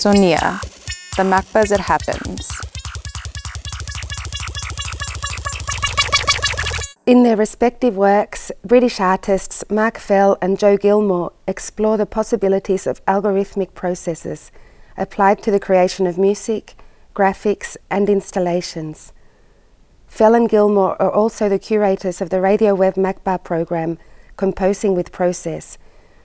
[0.00, 0.58] Sonia,
[1.18, 2.50] the MACBA as it happens.
[7.04, 13.04] In their respective works, British artists Mark Fell and Joe Gilmore explore the possibilities of
[13.04, 14.50] algorithmic processes
[14.96, 16.76] applied to the creation of music,
[17.14, 19.12] graphics, and installations.
[20.06, 23.98] Fell and Gilmore are also the curators of the Radio Web MACBA program,
[24.38, 25.76] Composing with Process,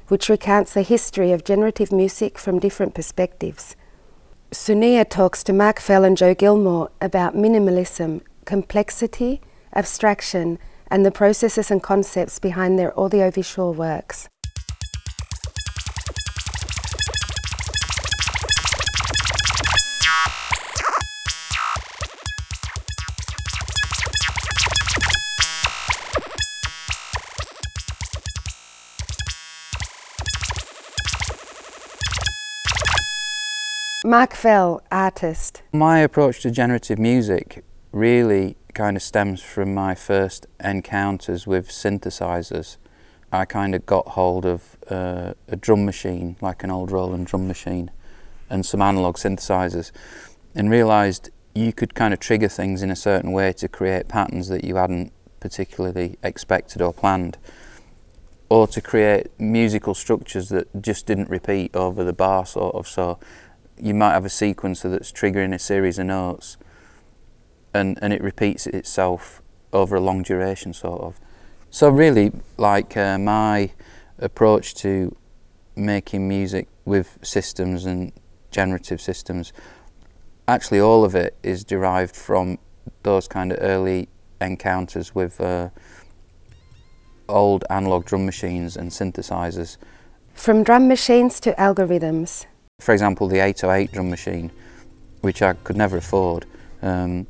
[0.07, 3.75] which recounts the history of generative music from different perspectives.
[4.51, 9.41] Sonia talks to Mark Fell and Joe Gilmore about minimalism, complexity,
[9.73, 14.29] abstraction, and the processes and concepts behind their audiovisual works.
[34.05, 34.35] Mark
[34.91, 35.63] artist.
[35.73, 42.77] My approach to generative music really kind of stems from my first encounters with synthesizers.
[43.31, 47.47] I kind of got hold of uh, a drum machine, like an old Roland drum
[47.47, 47.89] machine,
[48.47, 49.91] and some analog synthesizers,
[50.53, 54.49] and realized you could kind of trigger things in a certain way to create patterns
[54.49, 57.39] that you hadn't particularly expected or planned,
[58.49, 62.87] or to create musical structures that just didn't repeat over the bar, sort of.
[62.87, 63.17] So
[63.81, 66.57] you might have a sequencer that's triggering a series of notes
[67.73, 69.41] and, and it repeats itself
[69.73, 71.19] over a long duration sort of.
[71.69, 73.71] So really like uh, my
[74.17, 75.15] approach to
[75.75, 78.13] making music with systems and
[78.49, 79.51] generative systems,
[80.47, 82.57] actually all of it is derived from
[83.03, 84.07] those kind of early
[84.39, 85.69] encounters with uh,
[87.27, 89.77] old analog drum machines and synthesizers.
[90.33, 92.45] From drum machines to algorithms.
[92.79, 94.51] For example, the 808 drum machine,
[95.21, 96.45] which I could never afford,
[96.83, 97.25] um,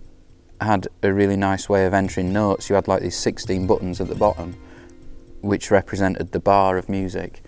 [0.60, 2.68] had a really nice way of entering notes.
[2.70, 4.58] You had like these 16 buttons at the bottom,
[5.40, 7.42] which represented the bar of music,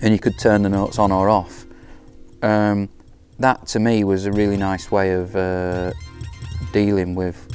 [0.00, 1.66] and you could turn the notes on or off.
[2.42, 2.88] Um,
[3.38, 5.92] that to me was a really nice way of uh,
[6.72, 7.48] dealing with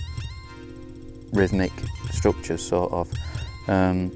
[1.31, 1.71] rhythmic
[2.11, 3.11] structures, sort of.
[3.67, 4.11] Um,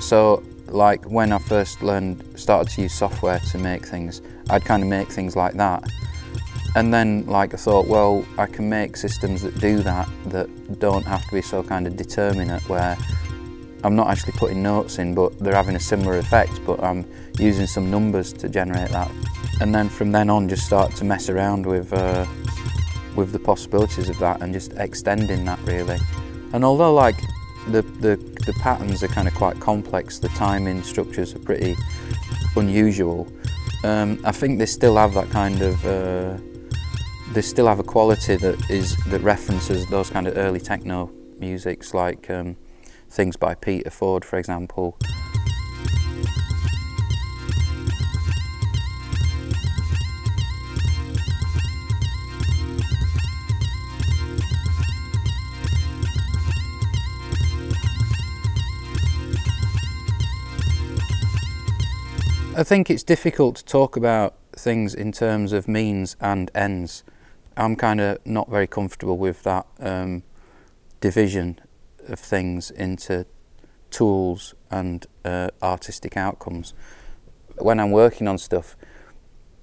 [0.00, 0.42] so
[0.74, 4.20] like when I first learned, started to use software to make things,
[4.50, 5.84] I'd kind of make things like that.
[6.76, 11.06] And then like I thought, well, I can make systems that do that, that don't
[11.06, 12.98] have to be so kind of determinate where
[13.84, 17.06] I'm not actually putting notes in, but they're having a similar effect, but I'm
[17.38, 19.10] using some numbers to generate that.
[19.60, 22.26] And then from then on, just start to mess around with, uh,
[23.14, 25.98] with the possibilities of that and just extending that really.
[26.52, 27.16] And although like
[27.68, 31.76] the, the, the patterns are kind of quite complex, the timing structures are pretty
[32.56, 33.26] unusual.
[33.84, 36.36] Um, I think they still have that kind of, uh,
[37.32, 41.92] they still have a quality that is that references those kind of early techno musics
[41.94, 42.56] like um,
[43.10, 44.98] things by Peter Ford, for example.
[62.56, 67.02] I think it's difficult to talk about things in terms of means and ends.
[67.56, 70.22] I'm kind of not very comfortable with that um,
[71.00, 71.60] division
[72.06, 73.26] of things into
[73.90, 76.74] tools and uh, artistic outcomes.
[77.58, 78.76] When I'm working on stuff,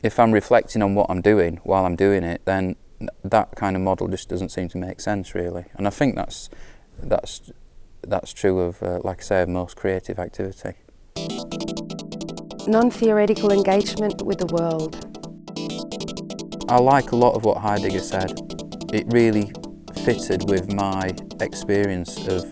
[0.04, 2.76] if I'm reflecting on what I'm doing while I'm doing it, then
[3.24, 5.64] that kind of model just doesn't seem to make sense really.
[5.76, 6.50] And I think that's
[7.02, 7.54] that's
[8.02, 10.74] that's true of, uh, like I say, of most creative activity
[12.68, 15.08] non-theoretical engagement with the world.
[16.70, 18.32] I like a lot of what Heidegger said.
[18.94, 19.52] It really
[20.04, 21.12] fitted with my
[21.42, 22.50] experience of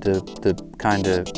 [0.00, 1.28] the, the kind of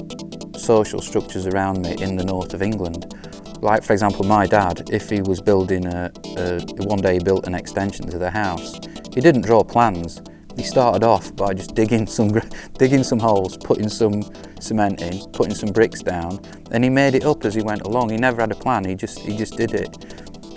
[0.59, 3.15] social structures around me in the north of England.
[3.61, 7.47] Like, for example, my dad, if he was building a, a one day he built
[7.47, 8.79] an extension to the house,
[9.15, 10.21] he didn't draw plans.
[10.57, 12.41] He started off by just digging some,
[12.79, 14.23] digging some holes, putting some
[14.61, 16.41] cement in, putting some bricks down,
[16.71, 18.11] and he made it up as he went along.
[18.11, 19.89] He never had a plan, he just, he just did it.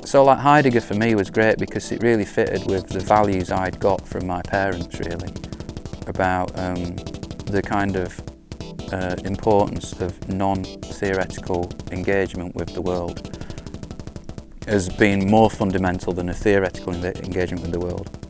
[0.05, 3.79] So like Heidegger for me was great because it really fitted with the values I'd
[3.79, 5.33] got from my parents really,
[6.07, 6.95] about um,
[7.45, 8.19] the kind of
[8.93, 13.35] uh, importance of non-theoretical engagement with the world
[14.67, 18.24] as being more fundamental than a theoretical engagement with the world.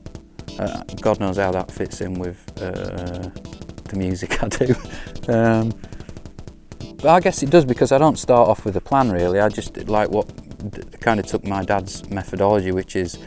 [0.60, 3.30] Uh, God knows how that fits in with uh,
[3.90, 4.75] the music I do.
[5.28, 5.74] Um,
[6.98, 9.40] but I guess it does because I don't start off with a plan really.
[9.40, 10.31] I just like what
[11.02, 13.18] kind of took my dad's methodology, which is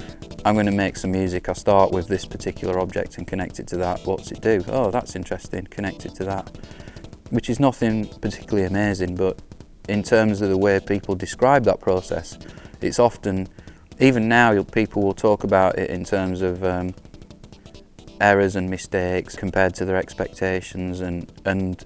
[0.45, 1.49] I'm going to make some music.
[1.49, 4.07] I start with this particular object and connect it to that.
[4.07, 4.65] What's it do?
[4.69, 5.67] Oh, that's interesting.
[5.67, 6.57] Connect it to that,
[7.31, 9.41] which is nothing particularly amazing, but
[9.89, 12.39] in terms of the way people describe that process,
[12.81, 13.49] it's often,
[13.99, 16.95] even now, people will talk about it in terms of um,
[18.21, 21.85] errors and mistakes compared to their expectations, and and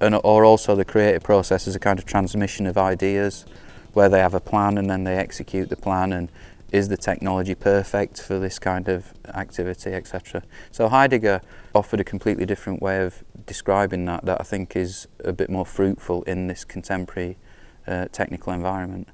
[0.00, 3.44] and or also the creative process is a kind of transmission of ideas,
[3.92, 6.30] where they have a plan and then they execute the plan and
[6.72, 10.42] is the technology perfect for this kind of activity, etc.
[10.70, 11.40] So Heidegger
[11.74, 15.66] offered a completely different way of describing that that I think is a bit more
[15.66, 17.38] fruitful in this contemporary
[17.86, 19.08] uh, technical environment.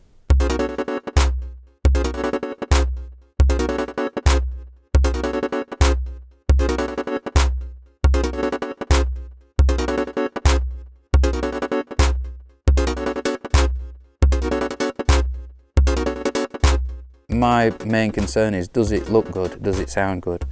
[17.55, 19.63] My main concern is does it look good?
[19.63, 20.45] Does it sound good?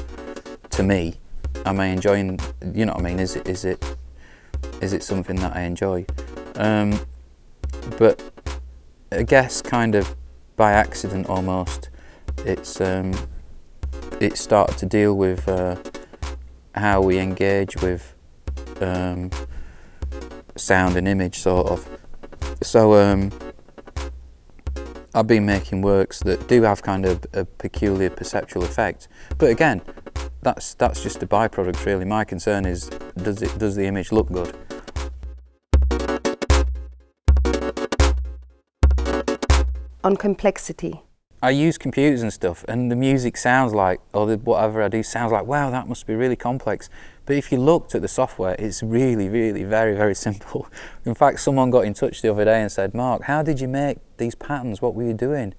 [0.70, 1.16] To me,
[1.66, 2.38] am I enjoying?
[2.72, 3.18] You know what I mean?
[3.18, 3.96] Is it is it
[4.80, 6.06] is it something that I enjoy?
[6.54, 7.00] Um,
[7.98, 8.22] but
[9.10, 10.14] I guess kind of
[10.54, 11.90] by accident almost,
[12.46, 13.12] it's um,
[14.20, 15.74] it started to deal with uh,
[16.76, 18.14] how we engage with
[18.80, 19.32] um,
[20.54, 21.88] sound and image, sort of.
[22.62, 23.32] So um,
[25.16, 29.06] I've been making works that do have kind of a peculiar perceptual effect,
[29.38, 29.80] but again,
[30.42, 31.84] that's that's just a byproduct.
[31.86, 34.56] Really, my concern is does it does the image look good?
[40.02, 41.02] On complexity.
[41.40, 45.04] I use computers and stuff, and the music sounds like, or the, whatever I do
[45.04, 46.90] sounds like, wow, that must be really complex.
[47.26, 50.68] But if you looked at the software, it's really, really very, very simple.
[51.04, 53.68] In fact, someone got in touch the other day and said, Mark, how did you
[53.68, 54.82] make these patterns?
[54.82, 55.54] What were you doing?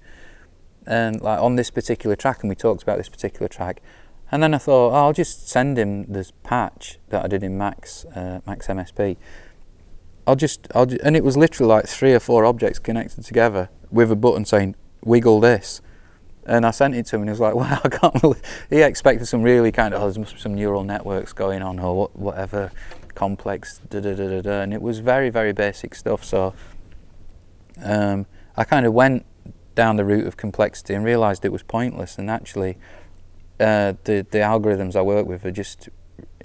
[0.86, 3.82] And like on this particular track, and we talked about this particular track.
[4.30, 7.56] And then I thought, oh, I'll just send him this patch that I did in
[7.56, 9.16] Max, uh, Max MSP.
[10.26, 14.10] I'll just, I'll and it was literally like three or four objects connected together with
[14.10, 14.74] a button saying
[15.04, 15.80] wiggle this.
[16.46, 18.42] And I sent it to him and he was like, wow, I can't believe.
[18.70, 21.78] He expected some really kind of, oh, there must be some neural networks going on
[21.78, 22.70] or what, whatever
[23.14, 24.60] complex, da da da da da.
[24.60, 26.24] And it was very, very basic stuff.
[26.24, 26.54] So
[27.82, 28.26] um,
[28.56, 29.26] I kind of went
[29.74, 32.16] down the route of complexity and realised it was pointless.
[32.16, 32.78] And actually,
[33.58, 35.88] uh, the, the algorithms I work with are just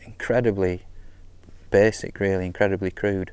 [0.03, 0.83] incredibly
[1.69, 3.31] basic, really, incredibly crude.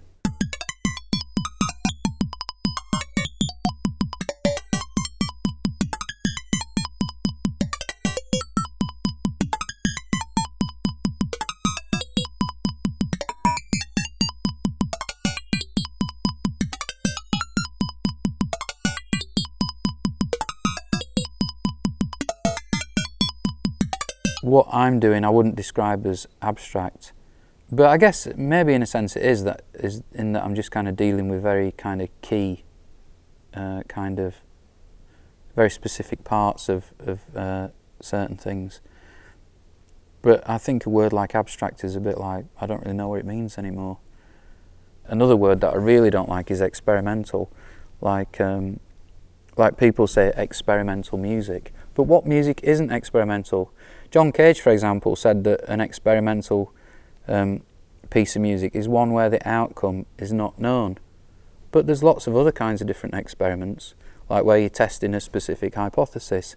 [24.48, 27.12] What I'm doing, I wouldn't describe as abstract,
[27.70, 30.70] but I guess maybe in a sense it is that is in that I'm just
[30.70, 32.64] kind of dealing with very kind of key,
[33.54, 34.36] uh, kind of
[35.54, 37.68] very specific parts of of uh,
[38.00, 38.80] certain things.
[40.22, 43.08] But I think a word like abstract is a bit like I don't really know
[43.08, 43.98] what it means anymore.
[45.04, 47.50] Another word that I really don't like is experimental,
[48.00, 48.80] like um,
[49.56, 51.72] like people say experimental music.
[51.94, 53.72] But what music isn't experimental?
[54.10, 56.72] John Cage, for example, said that an experimental
[57.26, 57.62] um,
[58.10, 60.98] piece of music is one where the outcome is not known.
[61.70, 63.94] But there's lots of other kinds of different experiments,
[64.30, 66.56] like where you're testing a specific hypothesis.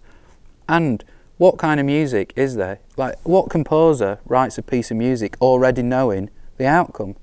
[0.69, 1.03] And
[1.37, 2.79] what kind of music is there?
[2.95, 7.15] Like, what composer writes a piece of music already knowing the outcome?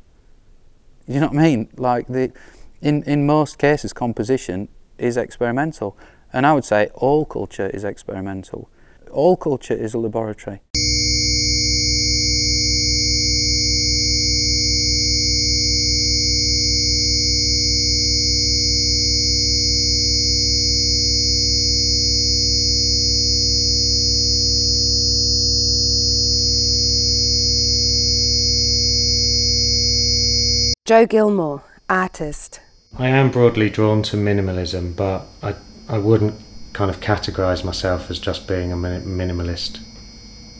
[1.07, 1.69] You know what I mean?
[1.77, 2.33] Like, the,
[2.83, 4.69] in, in most cases, composition
[4.99, 5.97] is experimental.
[6.35, 8.69] And I would say all culture is experimental
[9.11, 10.61] all culture is a laboratory.
[30.89, 32.61] Joe Gilmore, artist.
[32.99, 35.55] I am broadly drawn to minimalism, but I,
[35.87, 36.35] I wouldn't
[36.73, 39.81] kind of categorize myself as just being a minimalist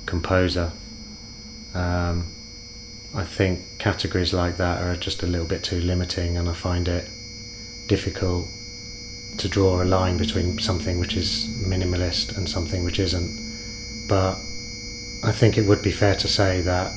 [0.07, 0.73] composer.
[1.75, 2.27] Um,
[3.15, 6.89] I think categories like that are just a little bit too limiting, and I find
[6.89, 7.09] it
[7.87, 8.49] difficult
[9.39, 13.31] to draw a line between something which is minimalist and something which isn't.
[14.09, 14.35] But
[15.23, 16.93] I think it would be fair to say that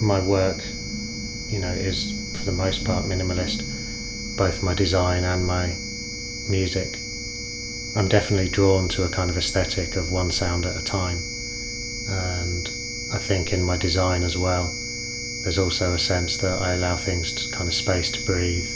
[0.00, 0.62] my work,
[1.48, 3.66] you know, is for the most part minimalist.
[4.36, 5.74] Both my design and my
[6.48, 6.99] music.
[7.96, 11.18] I'm definitely drawn to a kind of aesthetic of one sound at a time.
[12.08, 12.68] And
[13.12, 14.72] I think in my design as well,
[15.42, 18.68] there's also a sense that I allow things to kind of space to breathe.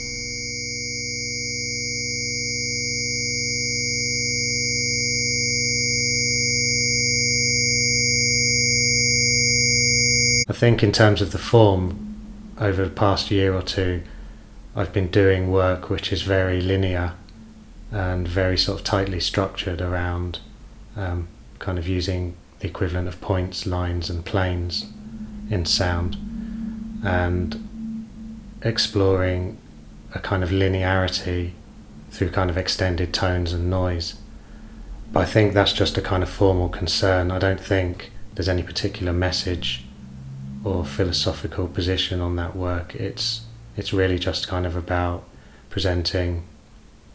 [10.48, 12.16] I think in terms of the form,
[12.58, 14.02] over the past year or two,
[14.74, 17.14] I've been doing work which is very linear
[17.94, 20.40] and very sort of tightly structured around
[20.96, 21.28] um,
[21.60, 24.86] kind of using the equivalent of points, lines, and planes
[25.48, 26.16] in sound
[27.04, 28.08] and
[28.62, 29.56] exploring
[30.12, 31.52] a kind of linearity
[32.10, 34.14] through kind of extended tones and noise.
[35.12, 37.30] But I think that's just a kind of formal concern.
[37.30, 39.84] I don't think there's any particular message
[40.64, 42.96] or philosophical position on that work.
[42.96, 43.42] It's
[43.76, 45.24] it's really just kind of about
[45.70, 46.44] presenting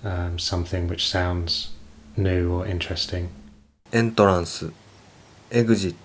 [0.04, 1.70] um, something which sounds
[2.16, 3.30] new or interesting.
[3.92, 4.64] Entrance,
[5.52, 5.96] exit.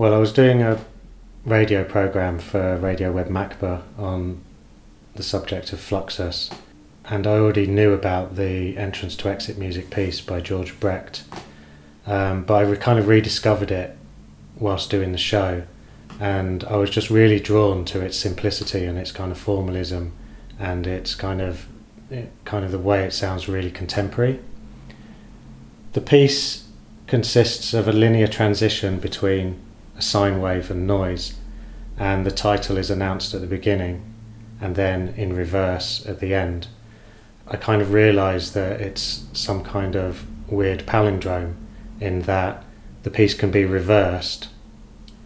[0.00, 0.78] Well, I was doing a
[1.44, 4.40] radio program for Radio Web Macba on
[5.18, 6.48] the subject of Fluxus,
[7.10, 11.24] and I already knew about the entrance to exit music piece by George Brecht,
[12.06, 13.98] um, but I kind of rediscovered it
[14.58, 15.64] whilst doing the show,
[16.20, 20.12] and I was just really drawn to its simplicity and its kind of formalism,
[20.56, 21.66] and its kind of
[22.10, 24.38] it, kind of the way it sounds really contemporary.
[25.94, 26.68] The piece
[27.08, 29.58] consists of a linear transition between
[29.96, 31.34] a sine wave and noise,
[31.96, 34.14] and the title is announced at the beginning
[34.60, 36.68] and then in reverse at the end.
[37.46, 41.54] I kind of realised that it's some kind of weird palindrome
[42.00, 42.64] in that
[43.02, 44.48] the piece can be reversed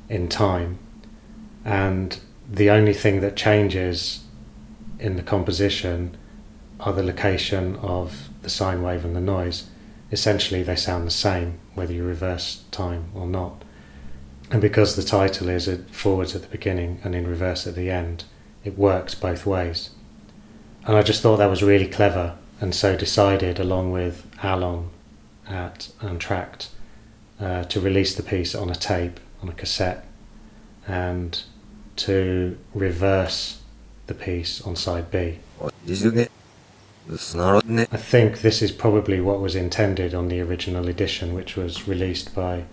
[0.08, 0.78] in time,
[1.64, 4.24] and the only thing that changes
[4.98, 6.16] in the composition
[6.80, 9.68] are the location of the sine wave and the noise.
[10.10, 13.64] Essentially, they sound the same whether you reverse time or not.
[14.50, 18.24] And because the title is forwards at the beginning and in reverse at the end,
[18.64, 19.90] it works both ways.
[20.86, 24.90] And I just thought that was really clever, and so decided, along with Alon
[25.48, 26.70] at Untracked,
[27.40, 30.04] uh, to release the piece on a tape, on a cassette,
[30.86, 31.42] and
[31.96, 33.60] to reverse
[34.06, 35.38] the piece on side B.
[37.92, 42.34] I think this is probably what was intended on the original edition, which was released
[42.34, 42.64] by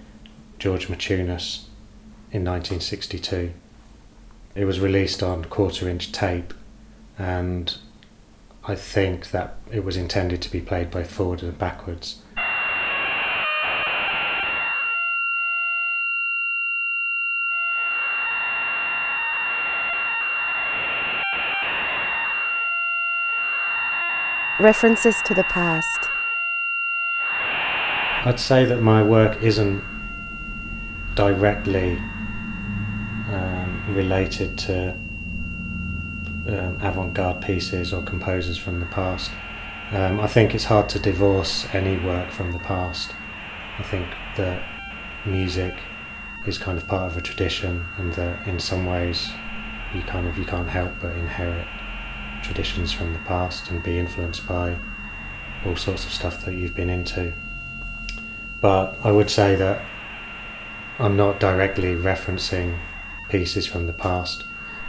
[0.59, 1.65] George Maciunas
[2.31, 3.53] in 1962.
[4.59, 6.53] It was released on quarter inch tape,
[7.17, 7.73] and
[8.67, 12.17] I think that it was intended to be played both forward and backwards.
[24.59, 26.09] References to the past.
[28.27, 29.81] I'd say that my work isn't
[31.15, 31.95] directly
[33.31, 33.58] um,
[33.95, 34.91] related to
[36.47, 39.31] um, avant garde pieces or composers from the past.
[39.91, 43.11] Um, I think it's hard to divorce any work from the past.
[43.77, 44.61] I think that
[45.25, 45.75] music
[46.45, 49.29] is kind of part of a tradition, and that in some ways
[49.93, 51.67] you kind of you can't help but inherit
[52.43, 54.77] traditions from the past and be influenced by
[55.65, 57.33] all sorts of stuff that you've been into.
[58.61, 59.83] But I would say that
[60.99, 62.77] I'm not directly referencing
[63.29, 64.43] pieces from the past.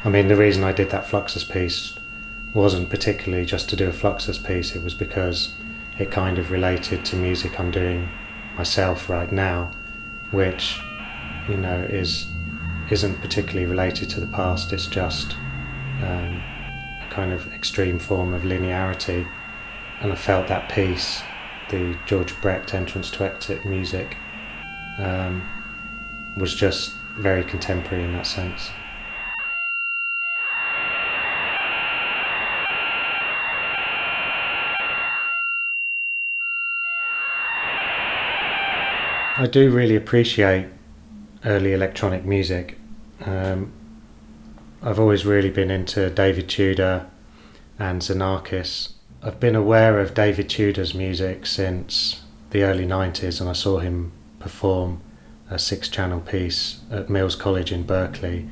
[0.05, 1.99] I mean, the reason I did that Fluxus piece
[2.55, 5.53] wasn't particularly just to do a Fluxus piece, it was because
[5.99, 8.09] it kind of related to music I'm doing
[8.57, 9.71] myself right now,
[10.31, 10.81] which,
[11.49, 12.27] you know, is
[12.91, 15.37] isn't particularly related to the past, it's just
[16.03, 16.43] um,
[17.01, 19.29] a kind of extreme form of linearity.
[20.01, 21.23] And I felt that piece,
[21.71, 24.17] the George Brecht entrance to exit music,
[24.99, 25.47] um,
[26.37, 28.71] was just very contemporary in that sense.
[39.37, 40.67] I do really appreciate
[41.47, 42.77] early electronic music.
[43.25, 43.73] Um,
[44.83, 47.07] I've always really been into David Tudor
[47.79, 48.93] and Xenakis.
[49.23, 54.13] I've been aware of David Tudor's music since the early 90s, and I saw him
[54.41, 55.01] perform
[55.51, 58.49] a six channel piece at Mills College in Berkeley.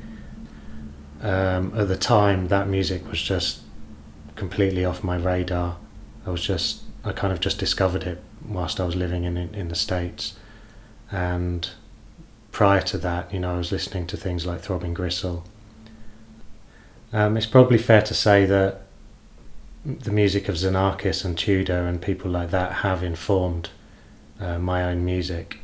[1.21, 3.61] Um, at the time, that music was just
[4.35, 5.77] completely off my radar.
[6.25, 9.69] I was just I kind of just discovered it whilst I was living in in
[9.69, 10.37] the states,
[11.11, 11.69] and
[12.51, 15.45] prior to that, you know, I was listening to things like Throbbing Gristle.
[17.11, 18.81] Um, it's probably fair to say that
[19.85, 23.69] the music of Xenakis and Tudor and people like that have informed
[24.39, 25.59] uh, my own music,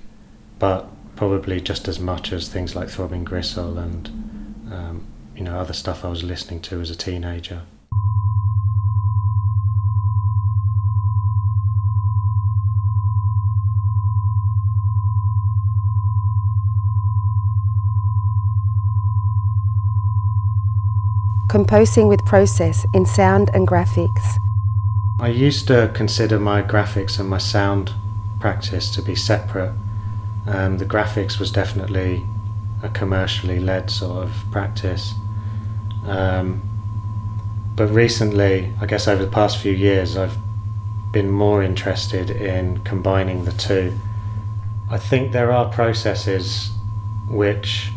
[0.58, 4.08] but probably just as much as things like Throbbing Gristle and
[4.72, 7.62] um, you know other stuff I was listening to as a teenager.
[21.48, 24.38] Composing with process in sound and graphics.
[25.22, 27.94] I used to consider my graphics and my sound
[28.42, 29.72] practice to be separate.
[30.48, 32.24] Um, the graphics was definitely
[32.84, 35.14] a commercially led sort of practice.
[36.06, 36.62] Um,
[37.76, 40.38] but recently, I guess over the past few years, I've
[41.12, 43.98] been more interested in combining the two.
[44.90, 46.72] I think there are processes
[47.28, 47.92] which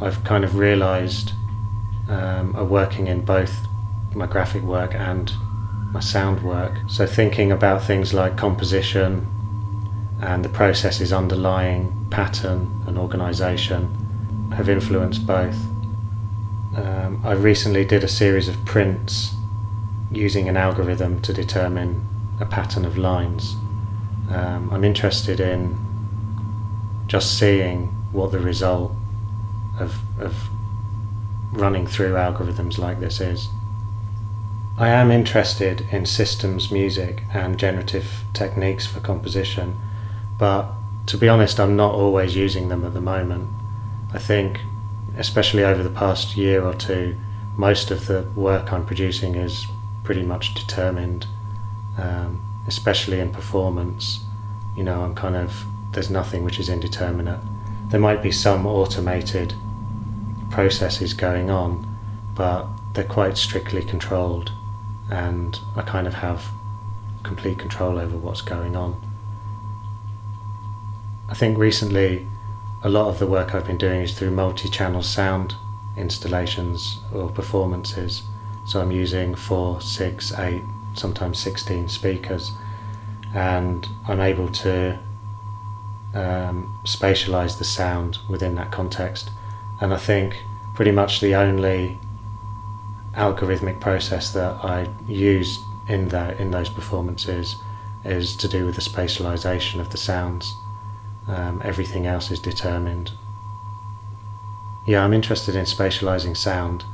[0.00, 1.32] I've kind of realized
[2.08, 3.66] um, are working in both
[4.14, 5.32] my graphic work and
[5.92, 6.78] my sound work.
[6.88, 9.26] So, thinking about things like composition
[10.22, 15.56] and the processes underlying pattern and organization have influenced both.
[16.76, 19.34] Um, I recently did a series of prints
[20.12, 22.06] using an algorithm to determine
[22.40, 23.56] a pattern of lines.
[24.30, 25.76] Um, I'm interested in
[27.08, 28.92] just seeing what the result
[29.80, 30.48] of, of
[31.50, 33.48] running through algorithms like this is.
[34.78, 39.78] I am interested in systems music and generative techniques for composition,
[40.42, 40.74] but
[41.06, 43.48] to be honest, I'm not always using them at the moment.
[44.12, 44.62] I think,
[45.16, 47.14] especially over the past year or two,
[47.56, 49.68] most of the work I'm producing is
[50.02, 51.28] pretty much determined,
[51.96, 54.24] um, especially in performance.
[54.76, 57.38] You know, I'm kind of, there's nothing which is indeterminate.
[57.90, 59.54] There might be some automated
[60.50, 61.86] processes going on,
[62.34, 64.50] but they're quite strictly controlled,
[65.08, 66.50] and I kind of have
[67.22, 69.11] complete control over what's going on.
[71.28, 72.26] I think recently
[72.82, 75.54] a lot of the work I've been doing is through multi channel sound
[75.96, 78.22] installations or performances.
[78.64, 80.62] So I'm using four, six, eight,
[80.94, 82.52] sometimes 16 speakers,
[83.34, 84.98] and I'm able to
[86.14, 89.30] um, spatialize the sound within that context
[89.82, 91.98] and I think pretty much the only
[93.14, 95.58] algorithmic process that I use
[95.88, 97.56] in that in those performances
[98.04, 100.54] is to do with the spatialization of the sounds.
[101.28, 103.12] Um, everything else is determined.
[104.86, 106.84] Yeah, I'm interested in spatializing sound,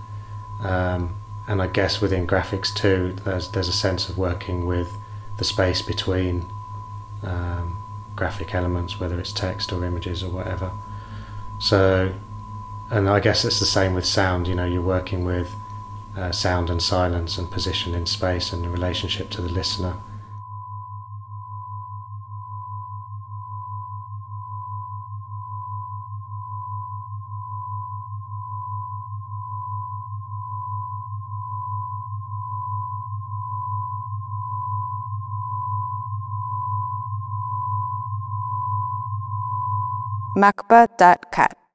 [0.62, 4.96] um, and I guess within graphics too, there's there's a sense of working with
[5.38, 6.46] the space between
[7.22, 7.78] um,
[8.14, 10.70] graphic elements, whether it's text or images or whatever.
[11.58, 12.12] So
[12.90, 14.48] and I guess it's the same with sound.
[14.48, 15.54] You know, you're working with
[16.16, 19.94] uh, sound and silence and position in space and the relationship to the listener.
[40.38, 41.57] macba.cat